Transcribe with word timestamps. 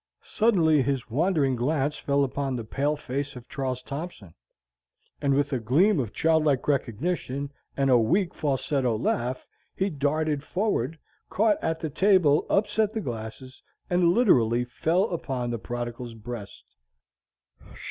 Suddenly, 0.23 0.81
his 0.81 1.11
wandering 1.11 1.55
glance 1.55 1.95
fell 1.95 2.23
upon 2.23 2.55
the 2.55 2.63
pale 2.63 2.95
face 2.95 3.35
of 3.35 3.47
Charles 3.47 3.83
Thompson; 3.83 4.33
and 5.21 5.35
with 5.35 5.53
a 5.53 5.59
gleam 5.59 5.99
of 5.99 6.11
childlike 6.11 6.67
recognition, 6.67 7.51
and 7.77 7.91
a 7.91 7.99
weak, 7.99 8.33
falsetto 8.33 8.97
laugh, 8.97 9.45
he 9.75 9.91
darted 9.91 10.41
forward, 10.43 10.97
caught 11.29 11.59
at 11.63 11.79
the 11.81 11.89
table, 11.91 12.47
upset 12.49 12.93
the 12.93 12.99
glasses, 13.01 13.61
and 13.91 14.09
literally 14.09 14.65
fell 14.65 15.03
upon 15.11 15.51
the 15.51 15.59
prodigal's 15.59 16.15
breast. 16.15 16.63